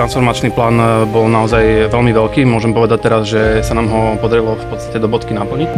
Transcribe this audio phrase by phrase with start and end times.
[0.00, 2.48] transformačný plán e, bol naozaj veľmi veľký.
[2.48, 5.68] Môžem povedať teraz, že sa nám ho podarilo v podstate do bodky naplniť.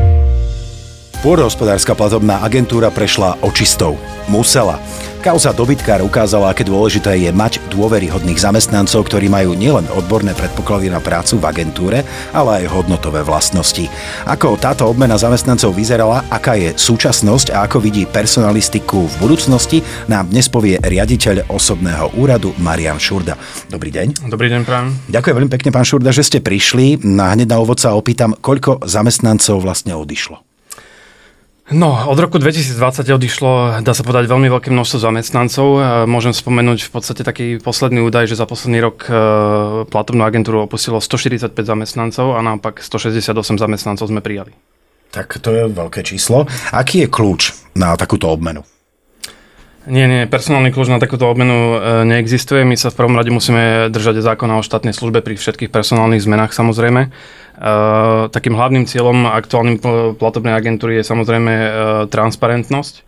[1.23, 3.95] Pôdohospodárska platobná agentúra prešla očistou.
[4.27, 4.83] Musela.
[5.23, 10.99] Kauza dobytkár ukázala, aké dôležité je mať dôveryhodných zamestnancov, ktorí majú nielen odborné predpoklady na
[10.99, 12.03] prácu v agentúre,
[12.35, 13.87] ale aj hodnotové vlastnosti.
[14.27, 19.79] Ako táto obmena zamestnancov vyzerala, aká je súčasnosť a ako vidí personalistiku v budúcnosti,
[20.11, 23.39] nám dnes povie riaditeľ osobného úradu Marian Šurda.
[23.71, 24.27] Dobrý deň.
[24.27, 24.91] Dobrý deň, prajem.
[25.07, 26.99] Ďakujem veľmi pekne, pán Šurda, že ste prišli.
[27.07, 30.52] Na hneď na úvod sa opýtam, koľko zamestnancov vlastne odišlo?
[31.71, 35.67] No, od roku 2020 odišlo, dá sa povedať, veľmi veľké množstvo zamestnancov.
[35.79, 35.81] E,
[36.11, 39.15] môžem spomenúť v podstate taký posledný údaj, že za posledný rok e,
[39.87, 44.59] platobnú agentúru opustilo 145 zamestnancov a naopak 168 zamestnancov sme prijali.
[45.15, 46.51] Tak to je veľké číslo.
[46.75, 48.67] Aký je kľúč na takúto obmenu?
[49.83, 52.63] Nie, nie, personálny kľúč na takúto obmenu e, neexistuje.
[52.63, 56.55] My sa v prvom rade musíme držať zákona o štátnej službe pri všetkých personálnych zmenách
[56.55, 57.11] samozrejme.
[57.63, 57.73] E,
[58.35, 59.79] takým hlavným cieľom aktuálnym
[60.19, 61.69] platobnej agentúry je samozrejme e,
[62.11, 63.07] transparentnosť.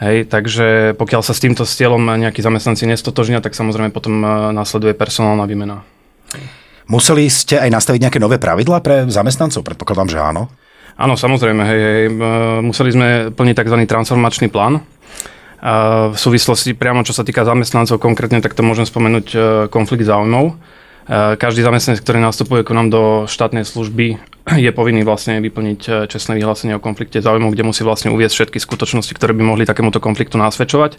[0.00, 5.46] Hej, takže pokiaľ sa s týmto cieľom nejakí zamestnanci nestotožnia, tak samozrejme potom následuje personálna
[5.46, 5.84] výmena.
[6.90, 9.62] Museli ste aj nastaviť nejaké nové pravidlá pre zamestnancov?
[9.62, 10.50] Predpokladám, že áno.
[10.98, 11.62] Áno, samozrejme.
[11.62, 12.04] Hej, hej.
[12.66, 13.76] Museli sme plniť tzv.
[13.86, 14.82] transformačný plán,
[16.10, 19.26] v súvislosti priamo, čo sa týka zamestnancov konkrétne, tak to môžem spomenúť
[19.70, 20.58] konflikt záujmov.
[21.08, 24.22] E, každý zamestnanec, ktorý nastupuje k nám do štátnej služby,
[24.66, 28.58] je povinný vlastne vyplniť e, čestné vyhlásenie o konflikte záujmov, kde musí vlastne uviezť všetky
[28.62, 30.98] skutočnosti, ktoré by mohli takémuto konfliktu nasvedčovať,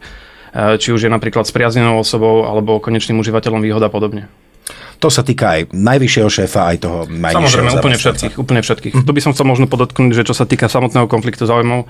[0.54, 4.30] či už je napríklad spriaznenou osobou alebo konečným užívateľom výhoda a podobne.
[5.02, 8.94] To sa týka aj najvyššieho šéfa, aj toho najnižšieho Samozrejme, úplne všetkých, úplne všetkých.
[8.96, 9.04] Mm.
[9.04, 11.90] To by som chcel možno podotknúť, že čo sa týka samotného konfliktu záujmov,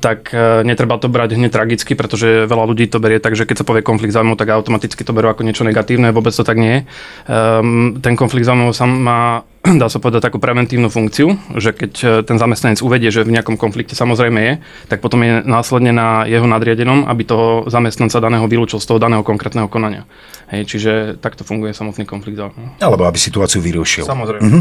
[0.00, 3.64] tak e, netreba to brať hneď tragicky, pretože veľa ľudí to berie tak, že keď
[3.64, 6.72] sa povie konflikt záujmov, tak automaticky to berú ako niečo negatívne, vôbec to tak nie
[6.72, 6.80] je.
[7.28, 9.42] Um, ten konflikt záujmov sa má
[9.80, 13.60] dá sa povedať takú preventívnu funkciu, že keď e, ten zamestnanec uvedie, že v nejakom
[13.60, 14.52] konflikte samozrejme je,
[14.88, 19.20] tak potom je následne na jeho nadriadenom, aby toho zamestnanca daného vylúčil z toho daného
[19.20, 20.08] konkrétneho konania.
[20.48, 22.40] Hej, čiže takto funguje samotný konflikt.
[22.80, 24.08] Alebo aby situáciu vyrušil.
[24.08, 24.42] Samozrejme.
[24.42, 24.60] Mhm.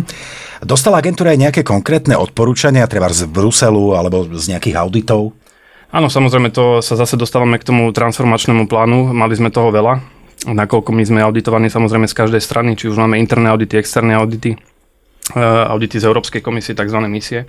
[0.68, 5.32] Dostala agentúra aj nejaké konkrétne odporúčania, treba z Bruselu alebo z nejakých auditov?
[5.90, 9.10] Áno, samozrejme, to sa zase dostávame k tomu transformačnému plánu.
[9.10, 9.98] Mali sme toho veľa,
[10.46, 14.54] nakoľko my sme auditovaní samozrejme z každej strany, či už máme interné audity, externé audity
[15.38, 17.00] audity z Európskej komisie, tzv.
[17.06, 17.46] misie.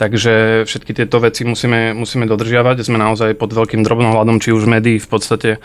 [0.00, 2.80] Takže všetky tieto veci musíme, musíme dodržiavať.
[2.80, 5.60] Sme naozaj pod veľkým drobnohľadom, či už médií v podstate,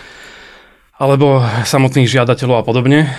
[0.96, 3.00] alebo samotných žiadateľov a podobne.
[3.04, 3.10] E,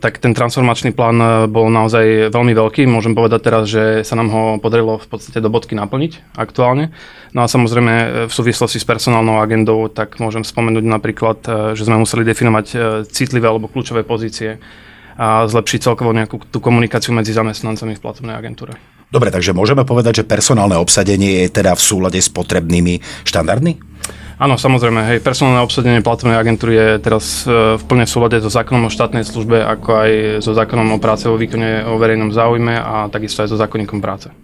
[0.00, 2.88] tak ten transformačný plán eh, bol naozaj veľmi veľký.
[2.88, 6.92] Môžem povedať teraz, že sa nám ho podarilo v podstate do bodky naplniť aktuálne.
[7.36, 11.38] No a samozrejme v súvislosti s personálnou agendou, tak môžem spomenúť napríklad,
[11.76, 12.66] že sme museli definovať
[13.12, 14.60] citlivé alebo kľúčové pozície
[15.14, 18.76] a zlepšiť celkovo nejakú tú komunikáciu medzi zamestnancami v platobnej agentúre.
[19.14, 23.94] Dobre, takže môžeme povedať, že personálne obsadenie je teda v súlade s potrebnými štandardmi?
[24.34, 28.50] Áno, samozrejme, hej, personálne obsadenie platobnej agentúry je teraz e, v plne v súlade so
[28.50, 30.10] zákonom o štátnej službe, ako aj
[30.42, 34.34] so zákonom o práce o výkone o verejnom záujme a takisto aj so zákonníkom práce.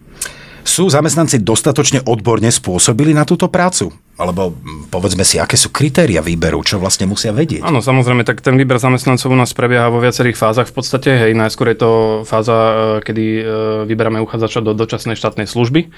[0.65, 3.91] Sú zamestnanci dostatočne odborne spôsobili na túto prácu?
[4.21, 4.53] Alebo
[4.93, 7.65] povedzme si, aké sú kritéria výberu, čo vlastne musia vedieť?
[7.65, 11.09] Áno, samozrejme, tak ten výber zamestnancov u nás prebieha vo viacerých fázach v podstate.
[11.17, 11.91] Hej, najskôr je to
[12.29, 13.43] fáza, e, kedy e,
[13.89, 15.89] vyberáme uchádzača do dočasnej štátnej služby.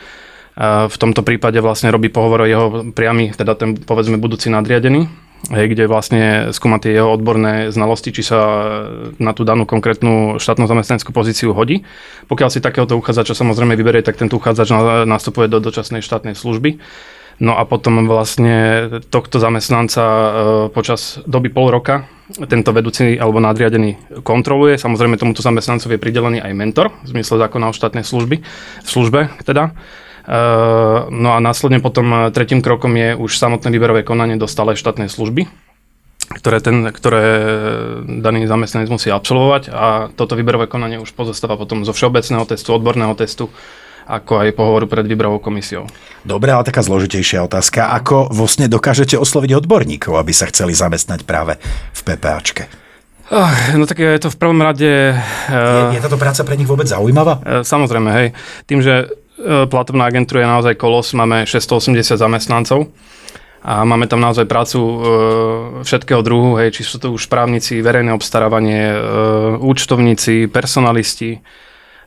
[0.53, 5.09] V tomto prípade vlastne robí pohovor jeho priamy, teda ten povedzme budúci nadriadený,
[5.51, 6.23] hej, kde vlastne
[6.55, 8.39] skúma tie jeho odborné znalosti, či sa
[9.19, 11.83] na tú danú konkrétnu štátnu zamestnaneckú pozíciu hodí.
[12.31, 14.71] Pokiaľ si takéhoto uchádzača samozrejme vyberie, tak tento uchádzač
[15.09, 16.79] nastupuje do dočasnej štátnej služby.
[17.43, 20.29] No a potom vlastne tohto zamestnanca e,
[20.71, 22.07] počas doby pol roka
[22.47, 24.79] tento vedúci alebo nadriadený kontroluje.
[24.79, 28.45] Samozrejme tomuto zamestnancovi je pridelený aj mentor v zmysle zákona o štátnej služby,
[28.85, 29.75] službe teda.
[30.23, 30.41] E,
[31.11, 35.51] no a následne potom tretím krokom je už samotné výberové konanie do stálej štátnej služby,
[36.33, 37.25] ktoré, ten, ktoré
[38.07, 43.13] daný zamestnanec musí absolvovať a toto výberové konanie už pozostáva potom zo všeobecného testu, odborného
[43.19, 43.51] testu,
[44.07, 45.87] ako aj pohovoru pred výberovou komisiou.
[46.27, 47.95] Dobre, ale taká zložitejšia otázka.
[48.03, 51.59] Ako vlastne dokážete osloviť odborníkov, aby sa chceli zamestnať práve
[51.95, 52.83] v PPAčke?
[53.73, 55.17] No tak je to v prvom rade...
[55.17, 57.41] Je, je táto práca pre nich vôbec zaujímavá?
[57.41, 58.29] Eh, samozrejme, hej.
[58.69, 59.22] Tým, že eh,
[59.67, 62.91] platobná agentúra je naozaj kolos, máme 680 zamestnancov
[63.63, 64.95] a máme tam naozaj prácu e,
[65.87, 68.99] všetkého druhu, hej, či sú to už právnici, verejné obstarávanie, e,
[69.63, 71.43] účtovníci, personalisti,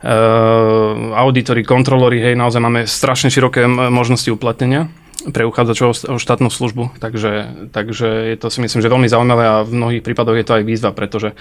[0.05, 4.85] Uh, auditori, kontrolóri, hej, naozaj máme strašne široké možnosti uplatnenia.
[5.25, 9.55] Pre uchádzačov o štátnu službu, takže, takže je to si myslím, že veľmi zaujímavé a
[9.65, 11.33] v mnohých prípadoch je to aj výzva, pretože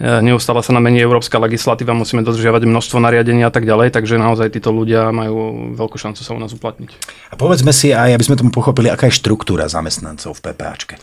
[0.00, 4.52] neustále sa nám mení európska legislatíva, musíme dodržiavať množstvo nariadení a tak ďalej, takže naozaj
[4.52, 6.90] títo ľudia majú veľkú šancu sa u nás uplatniť.
[7.32, 10.94] A povedzme si aj, aby sme tomu pochopili, aká je štruktúra zamestnancov v PPAčke.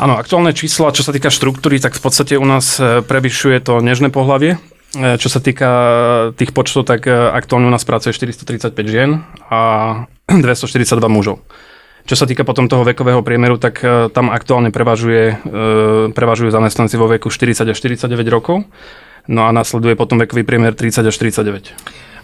[0.00, 4.08] Áno, aktuálne čísla, čo sa týka štruktúry, tak v podstate u nás prevyšuje to nežné
[4.08, 4.75] pohlavie, E,
[5.16, 5.70] čo sa týka
[6.34, 9.60] tých počtov, tak e, aktuálne u nás pracuje 435 žien a
[10.28, 11.42] 242 mužov.
[12.06, 15.42] Čo sa týka potom toho vekového priemeru, tak e, tam aktuálne prevažuje,
[16.14, 18.62] prevažujú zamestnanci vo veku 40 až 49 rokov.
[19.26, 21.74] No a nasleduje potom vekový priemer 30 až 49.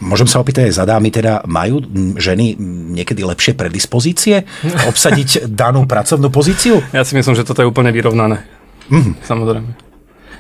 [0.02, 1.82] Môžem sa opýtať aj za dámy, teda majú
[2.18, 2.58] ženy
[2.94, 4.46] niekedy lepšie predispozície
[4.86, 6.78] obsadiť danú pracovnú pozíciu?
[6.94, 8.42] Ja si myslím, že toto je úplne vyrovnané.
[8.90, 9.18] Mm.
[9.22, 9.81] Samozrejme.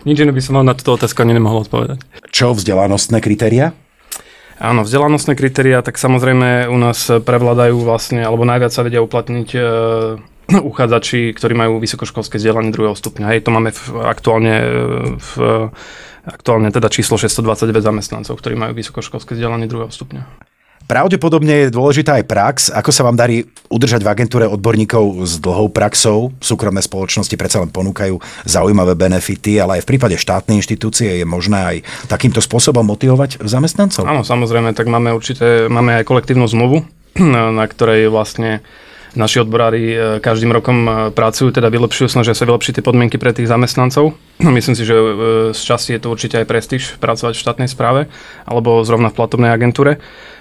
[0.02, 2.02] Nič iné by som mal na túto otázku ani nemohol odpovedať.
[2.34, 3.70] Čo vzdelanostné kritéria?
[4.62, 9.60] Áno, vzdelanostné kritéria, tak samozrejme u nás prevládajú vlastne, alebo najviac sa vedia uplatniť e,
[10.70, 13.26] uchádzači, ktorí majú vysokoškolské vzdelanie druhého stupňa.
[13.34, 14.68] Hej, to máme v, aktuálne e,
[15.18, 15.30] v,
[16.26, 20.51] aktuálne teda číslo 629 zamestnancov, ktorí majú vysokoškolské vzdelanie druhého stupňa.
[20.92, 22.56] Pravdepodobne je dôležitá aj prax.
[22.68, 26.36] Ako sa vám darí udržať v agentúre odborníkov s dlhou praxou?
[26.36, 31.56] Súkromné spoločnosti predsa len ponúkajú zaujímavé benefity, ale aj v prípade štátnej inštitúcie je možné
[31.56, 31.76] aj
[32.12, 34.04] takýmto spôsobom motivovať zamestnancov?
[34.04, 36.84] Áno, samozrejme, tak máme určite, máme aj kolektívnu zmluvu,
[37.56, 38.60] na ktorej vlastne
[39.14, 43.36] naši odborári e, každým rokom e, pracujú, teda vylepšujú, snažia sa vylepšiť tie podmienky pre
[43.36, 44.16] tých zamestnancov.
[44.56, 45.04] Myslím si, že e,
[45.52, 48.00] z časti je to určite aj prestíž pracovať v štátnej správe
[48.48, 50.00] alebo zrovna v platobnej agentúre.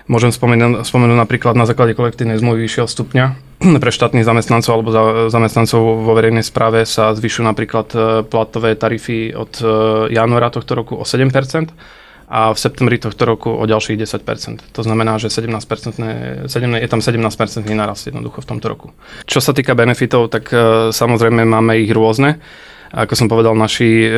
[0.09, 3.25] Môžem spomenúť, spomenúť napríklad na základe kolektívnej zmluvy vyššieho stupňa
[3.83, 7.87] pre štátnych zamestnancov alebo za, zamestnancov vo verejnej správe sa zvyšujú napríklad
[8.27, 9.51] platové tarify od
[10.09, 11.29] januára tohto roku o 7
[12.31, 14.71] a v septembri tohto roku o ďalších 10%.
[14.71, 16.47] To znamená, že 17%, 17,
[16.79, 17.27] je tam 17%
[17.75, 18.87] nárast jednoducho v tomto roku.
[19.27, 22.39] Čo sa týka benefitov, tak e, samozrejme máme ich rôzne.
[22.95, 24.09] Ako som povedal, naši e,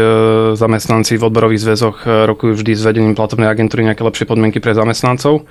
[0.53, 4.77] zamestnanci v odborových zväzoch e, rokujú vždy s vedením platobnej agentúry nejaké lepšie podmienky pre
[4.77, 5.49] zamestnancov.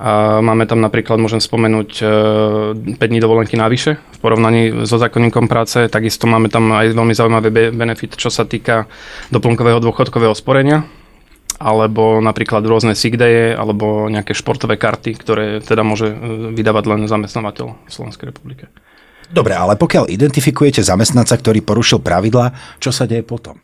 [0.00, 5.76] A máme tam napríklad, môžem spomenúť, 5 dní dovolenky navyše v porovnaní so zákonníkom práce.
[5.92, 8.88] Takisto máme tam aj veľmi zaujímavý benefit, čo sa týka
[9.28, 10.88] doplnkového dôchodkového sporenia
[11.60, 16.16] alebo napríklad rôzne sick daye, alebo nejaké športové karty, ktoré teda môže e,
[16.56, 18.72] vydávať len zamestnávateľ v Slovenskej republike.
[19.30, 22.50] Dobre, ale pokiaľ identifikujete zamestnanca, ktorý porušil pravidla,
[22.82, 23.60] čo sa deje potom?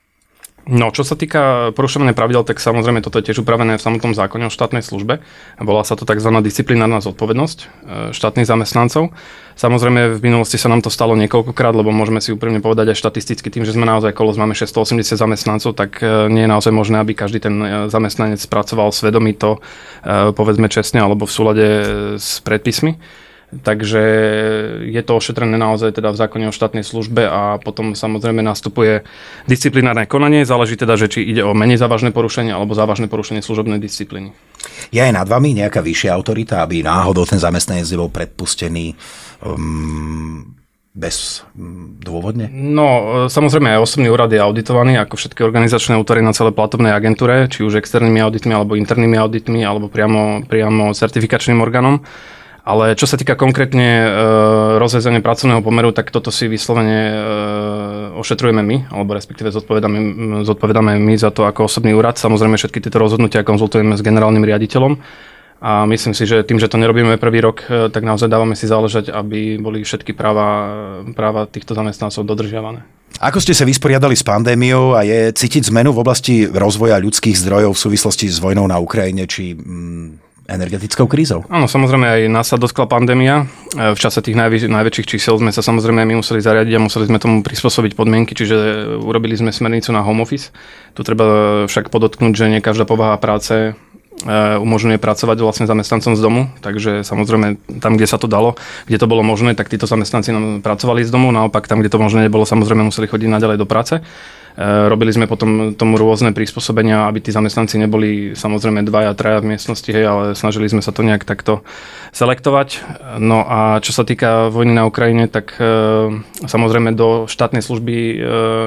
[0.67, 4.51] No, čo sa týka porušovania pravidel, tak samozrejme toto je tiež upravené v samotnom zákone
[4.51, 5.23] o štátnej službe.
[5.63, 6.27] Volá sa to tzv.
[6.43, 7.67] disciplinárna zodpovednosť e,
[8.11, 9.15] štátnych zamestnancov.
[9.55, 13.47] Samozrejme, v minulosti sa nám to stalo niekoľkokrát, lebo môžeme si úprimne povedať aj štatisticky,
[13.47, 17.15] tým, že sme naozaj kolos máme 680 zamestnancov, tak e, nie je naozaj možné, aby
[17.15, 19.63] každý ten e, zamestnanec pracoval svedomito,
[20.07, 21.67] povedzme čestne, alebo v súlade
[22.19, 22.99] s predpismi.
[23.47, 24.03] Takže
[24.91, 29.07] je to ošetrené naozaj teda v zákone o štátnej službe a potom samozrejme nastupuje
[29.47, 30.43] disciplinárne konanie.
[30.43, 34.35] Záleží teda, že či ide o menej závažné porušenie alebo závažné porušenie služobnej disciplíny.
[34.91, 38.99] Je aj nad vami nejaká vyššia autorita, aby náhodou ten zamestnanec bol predpustený
[39.47, 40.43] um,
[40.91, 42.51] bez um, dôvodne?
[42.51, 47.47] No, samozrejme aj osobný úrad je auditovaný ako všetky organizačné útory na celé platobnej agentúre,
[47.47, 52.03] či už externými auditmi alebo internými auditmi alebo priamo, priamo certifikačným orgánom.
[52.67, 54.09] Ale čo sa týka konkrétne e,
[54.83, 57.15] rozvezania pracovného pomeru, tak toto si vyslovene e,
[58.19, 59.99] ošetrujeme my, alebo respektíve zodpovedáme,
[60.43, 62.19] zodpovedáme my za to ako osobný úrad.
[62.19, 64.99] Samozrejme všetky tieto rozhodnutia konzultujeme s generálnym riaditeľom.
[65.63, 68.67] A myslím si, že tým, že to nerobíme prvý rok, e, tak naozaj dávame si
[68.67, 70.67] záležať, aby boli všetky práva,
[71.15, 72.83] práva týchto zamestnancov dodržiavané.
[73.23, 77.79] Ako ste sa vysporiadali s pandémiou a je cítiť zmenu v oblasti rozvoja ľudských zdrojov
[77.79, 81.43] v súvislosti s vojnou na Ukrajine, či mm, energetickou krízou.
[81.51, 83.51] Áno, samozrejme aj nás sa dotkla pandémia.
[83.75, 87.11] E, v čase tých najväč- najväčších čísel sme sa samozrejme my museli zariadiť a museli
[87.11, 88.57] sme tomu prispôsobiť podmienky, čiže
[89.03, 90.55] urobili sme smernicu na home office.
[90.95, 96.23] Tu treba však podotknúť, že nie každá povaha práce e, umožňuje pracovať vlastne zamestnancom z
[96.23, 98.55] domu, takže samozrejme tam, kde sa to dalo,
[98.87, 101.99] kde to bolo možné, tak títo zamestnanci nám pracovali z domu, naopak tam, kde to
[101.99, 103.99] možné nebolo, samozrejme museli chodiť naďalej do práce.
[104.57, 109.53] Eh, robili sme potom tomu rôzne prispôsobenia, aby tí zamestnanci neboli samozrejme dvaja, traja v
[109.53, 111.61] miestnosti, hej, ale snažili sme sa to nejak takto
[112.17, 112.81] selektovať.
[113.21, 115.69] No a čo sa týka vojny na Ukrajine, tak e,
[116.49, 118.17] samozrejme do štátnej služby e,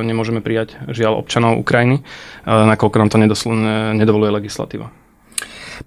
[0.06, 2.06] nemôžeme prijať žiaľ občanov Ukrajiny,
[2.46, 3.18] nakoľko nám to
[3.98, 4.94] nedovoluje legislatíva.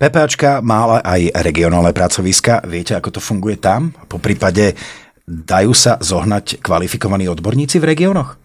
[0.02, 2.66] PPAčka má aj regionálne pracoviska.
[2.66, 3.94] Viete, ako to funguje tam?
[4.10, 4.74] Po prípade
[5.28, 8.41] dajú sa zohnať kvalifikovaní odborníci v regiónoch?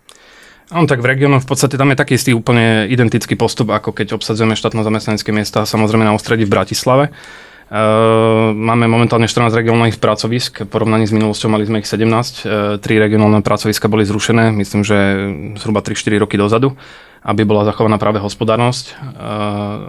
[0.68, 4.20] Áno, tak v regiónoch v podstate tam je taký istý úplne identický postup, ako keď
[4.20, 7.16] obsadzujeme štátno zamestnanecké miesta, samozrejme na ústredí v Bratislave.
[7.68, 12.80] Máme momentálne 14 regionálnych pracovisk, v porovnaní s minulosťou mali sme ich 17.
[12.80, 14.98] Tri regionálne pracoviska boli zrušené, myslím, že
[15.60, 16.76] zhruba 3-4 roky dozadu
[17.28, 18.96] aby bola zachovaná práve hospodárnosť.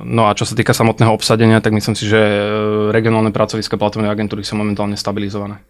[0.02, 2.18] No a čo sa týka samotného obsadenia, tak myslím si, že
[2.90, 5.62] regionálne pracoviska platovnej agentúry sú momentálne stabilizované.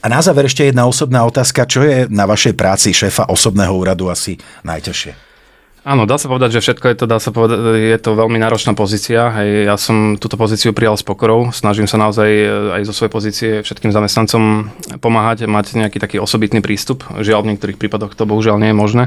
[0.00, 1.68] A na záver ešte jedna osobná otázka.
[1.68, 5.28] Čo je na vašej práci šéfa osobného úradu asi najťažšie?
[5.80, 8.76] Áno, dá sa povedať, že všetko je to, dá sa povedať, je to veľmi náročná
[8.76, 9.32] pozícia.
[9.32, 11.56] Hej, ja som túto pozíciu prijal s pokorou.
[11.56, 12.48] Snažím sa naozaj e,
[12.80, 14.68] aj zo svojej pozície všetkým zamestnancom
[15.00, 17.04] pomáhať, mať nejaký taký osobitný prístup.
[17.16, 19.04] Žiaľ, v niektorých prípadoch to bohužiaľ nie je možné.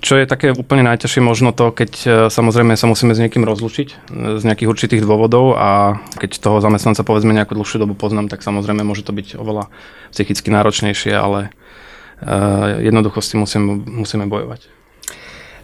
[0.00, 3.88] Čo je také úplne najťažšie možno to, keď e, samozrejme sa musíme s niekým rozlučiť
[3.92, 3.96] e,
[4.40, 8.80] z nejakých určitých dôvodov a keď toho zamestnanca povedzme nejakú dlhšiu dobu poznám, tak samozrejme
[8.80, 9.68] môže to byť oveľa
[10.08, 11.52] psychicky náročnejšie, ale
[12.80, 14.72] jednoducho s tým musím, musíme bojovať.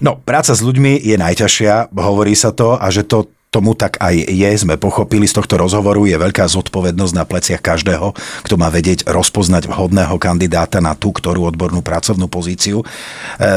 [0.04, 4.30] No, práca s ľuďmi je najťažšia, hovorí sa to, a že to tomu tak aj
[4.30, 8.14] je, sme pochopili z tohto rozhovoru, je veľká zodpovednosť na pleciach každého,
[8.47, 12.78] kto má vedieť rozpoznať vhodného kandidáta na tú, ktorú odbornú pracovnú pozíciu.
[12.78, 12.87] E,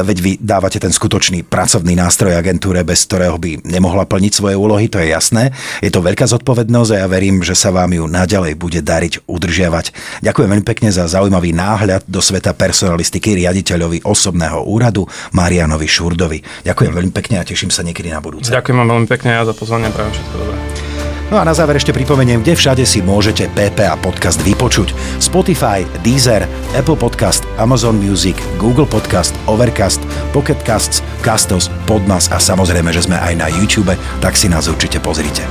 [0.02, 4.90] veď vy dávate ten skutočný pracovný nástroj agentúre, bez ktorého by nemohla plniť svoje úlohy,
[4.90, 5.54] to je jasné.
[5.78, 9.94] Je to veľká zodpovednosť a ja verím, že sa vám ju naďalej bude dariť udržiavať.
[10.26, 16.66] Ďakujem veľmi pekne za zaujímavý náhľad do sveta personalistiky riaditeľovi osobného úradu Marianovi Šurdovi.
[16.66, 18.50] Ďakujem veľmi pekne a teším sa niekedy na budúce.
[18.50, 20.56] Ďakujem veľmi pekne ja za pozvanie mňa prajem všetko dobré.
[21.32, 24.92] No a na záver ešte pripomeniem, kde všade si môžete PPA podcast vypočuť.
[25.18, 26.44] Spotify, Deezer,
[26.76, 30.04] Apple Podcast, Amazon Music, Google Podcast, Overcast,
[30.36, 35.00] Pocket Casts, Castos, Podmas a samozrejme, že sme aj na YouTube, tak si nás určite
[35.00, 35.42] pozrite.